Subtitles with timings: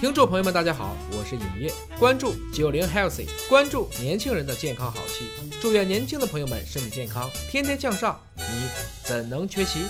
[0.00, 5.26] 听众朋友们，大家好，我是尹烨，关注九零 healthy，关注年轻人的健康好戏，
[5.60, 8.42] 祝愿年轻的朋友们身体健康，天天向上，你
[9.04, 9.80] 怎能缺席？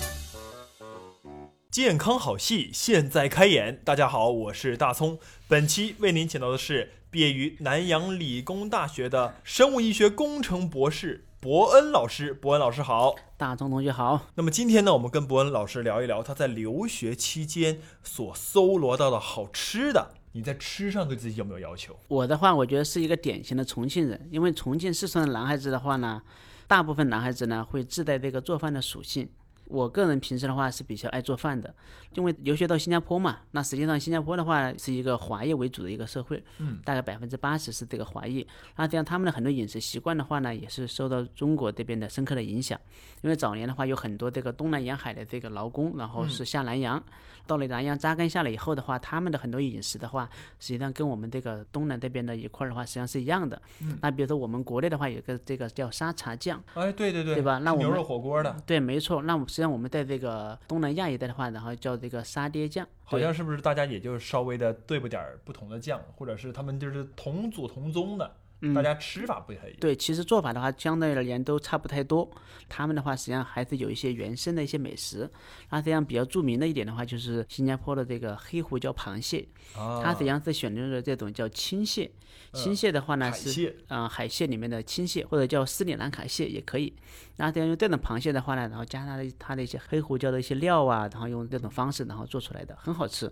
[1.70, 13.14] 健康好戏现在开演，大家好，我是大葱，本期为您请到的是毕业于南洋理工大学的生物医学工程博士伯恩老师，伯恩老师好。
[13.38, 20.10] 大众同学好，那么今天呢，我们跟伯恩老师聊一聊他在留学期间所搜罗到的好吃的。
[20.32, 21.98] 你在吃上对自己有没有要求？
[22.08, 26.20] 我的话，我觉得是一个典型的重庆人，因为重庆四川的男孩子的话呢，
[26.68, 29.26] 大部分男孩子呢会自带这个做饭的属性。
[29.70, 31.72] 我个人平时的话是比较爱做饭的，
[32.14, 42.78] 因为留学到新加坡嘛，那实际上新加坡的话是一个华裔为主的一个社会，嗯，大概百分之八十是这个华裔，那这样他们的很多饮食习惯的话呢，也是受到中国这边的深刻的影响，
[43.22, 47.02] 因为早年的话有很多这个东南沿海的这个劳工，然后是下南洋，
[47.46, 53.60] 到了南洋扎根下来以后的话，他们的很多饮食的话，实际上跟我们这个东南这边的一块的话，实际上是一样的。
[53.82, 57.58] 嗯，那比如说我们国内的话有个这个叫沙茶酱，哎，对对对，对吧？
[57.58, 59.22] 那我们牛肉火锅的，对，没错。
[59.22, 68.30] 那我实际上我们在这个东南亚一带的话，然后叫这个沙爹酱，好像是不是大家也就稍微的对不点儿不同的酱，或者是他们就是同祖同宗的，
[68.62, 69.76] 嗯大家吃法不太一样。
[69.80, 72.30] 对，其实做法的话，相对而言都差不太多。
[72.68, 75.28] 他们的话，实际上还是有一些原生的一些美食。
[75.70, 82.10] 那这样比较著名的一点的话，就是新加坡的这个黑胡椒螃蟹，啊，它实际上是选用的这种叫青蟹。
[82.52, 86.94] 青蟹的话呢是海蟹，啊、海蟹里面的青蟹，或者叫斯里兰卡蟹也可以。
[87.36, 93.24] 那这样用这种螃蟹的话呢，然后加它的它的一些黑胡椒的一些料啊，然后用这种方式然后做出来的，很好吃。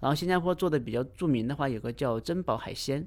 [0.00, 3.06] 然后新加坡做的比较著名的话，有个叫珍宝海鲜。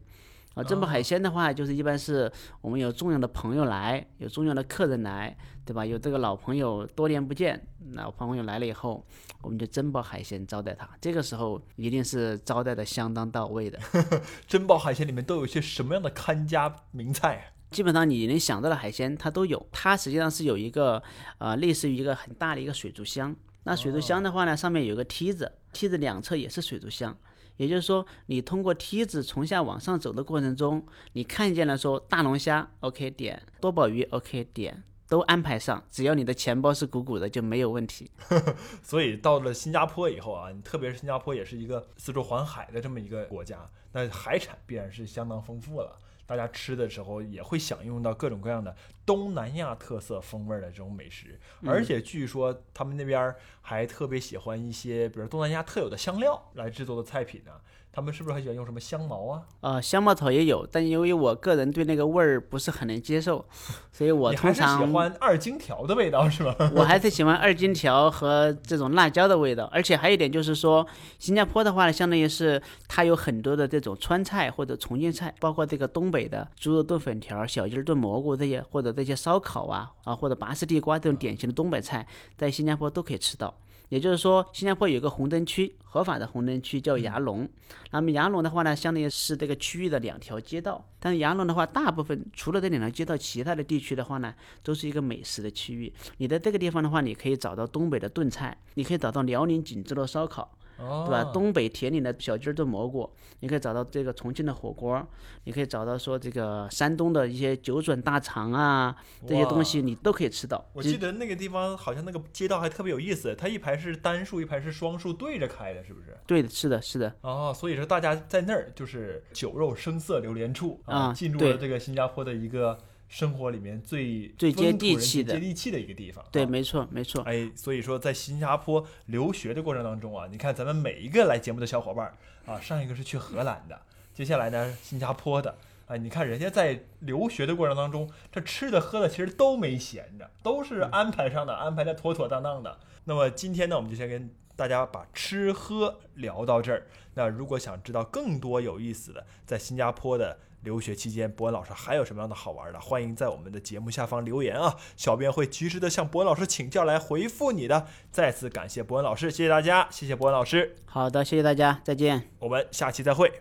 [0.56, 2.30] 啊，珍宝海鲜的话，就是一般是
[2.62, 5.86] 我们有重要的朋友来，有重要的客人来，对吧？
[5.86, 9.06] 有这个老朋友多年不见，老朋友来了以后，
[9.42, 10.90] 我们就珍宝海鲜招待他。
[11.00, 13.80] 这个时候一定是招待的相当到位的。
[14.48, 17.44] 珍宝海鲜里面都有些什么样的看家名菜啊？
[17.72, 21.02] 基本上你能想到的海鲜它都有，它实际上是有一个
[21.38, 23.34] 呃类似于一个很大的一个水族箱。
[23.64, 27.16] 那水族箱的话呢，上面有个梯子，梯子两侧也是水族箱。
[27.60, 30.82] 也就是说，你通过梯子从下往上走的过程中，
[31.12, 38.10] 你看见了说大龙虾，OK 点，多宝鱼，OK 点，都安排上，只要你的钱包是鼓鼓的就没有问题。
[38.82, 46.00] 所以到了新加坡以后啊，你特别是新加坡也是一个四周环海的这么一个国家，那海产必然是相当丰富了。
[46.30, 57.54] 大家吃的时候也会享用到各种各样的东南亚特色风味儿的这种美食，而且据说他们那边儿还特别喜欢一些，比如东南亚特有的香料来制作的菜品呢、
[57.92, 59.42] 他们是不是还喜欢用什么香茅啊？
[59.62, 63.44] 呃，香茅草也有，但由于我个人对那个味儿不是很能接受，
[63.92, 66.56] 所以我通常喜欢二荆条的味道是吧？
[66.78, 70.86] 我还是喜欢二荆条和这种辣椒的味道，而且还有一点就是说，
[71.18, 82.08] 新加坡的话呢，相当于是它有很多的这种川菜或者重庆菜，包括这个东北的猪肉炖粉条、小鸡儿炖蘑菇这些，或者这些烧烤啊啊或者拔丝地瓜这种典型的东北菜，
[82.38, 83.56] 在新加坡都可以吃到。
[83.90, 87.50] 也就是说，新加坡有一个红灯区，合法的红灯区叫牙龙。
[87.90, 90.86] 那么牙龙的话呢，相当于是这个区域的两条街道。
[91.00, 94.32] 但是牙龙的话，大部分除了这两条街道，其他的地区的话呢，
[94.62, 95.92] 都是一个美食的区域。
[96.18, 101.32] 你在这个地方的话，你可以找到东北的炖菜，你可以找到辽宁锦州的烧烤，哦对吧？
[101.34, 103.10] 东北铁岭的小鸡儿炖蘑菇，
[103.42, 105.06] 你可以找到这个重庆的火锅，
[105.44, 108.96] 你可以找到说这个山东的一些九转大肠啊，
[109.28, 110.64] 这些东西你都可以吃到。
[110.74, 116.18] 我记得那个地方好像那个街道还特别有意思，它一排是单数，一排是双数对着开的，是不是？
[116.26, 117.14] 对的，是的，是的。
[117.22, 122.78] 哦，所以说大家在那儿就是酒肉声色流连处啊进入了这个新加坡的一个
[123.10, 126.24] 生活里面最最接地气的接地气的一个地方。
[126.32, 127.22] 对，啊没错，没错。
[127.24, 132.14] 哎，所以说在新加坡留学的过程当中啊，你看咱们每一个来节目的小伙伴儿
[132.46, 133.82] 啊，上一个是去荷兰的，
[134.14, 142.78] 接下来呢新加坡的，哎，你看人家在留学的过程当中，这吃的喝的其实都没闲着，都是安排上的，安排的妥妥当当的。
[143.06, 146.86] 那么今天呢，我们就先跟大家把吃喝聊到这儿。
[147.14, 152.78] 那如果想知道更多有意思的，在新加坡的留学期间，博文老师还有什么样的好玩的？
[152.78, 157.88] 欢迎在我们的节目下方留言啊，小编会及时的向博文老师请教来回复你的。
[158.12, 162.30] 再次感谢博文老师，谢谢大家，谢谢博文老师，好的，谢谢大家，再见。
[162.40, 163.32] 我们下期再会。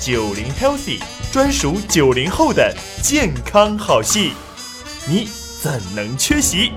[0.00, 2.72] 九零 Healthy 专属九零后的
[3.02, 4.32] 健康好戏，
[5.08, 5.26] 你
[5.60, 6.72] 怎能缺席？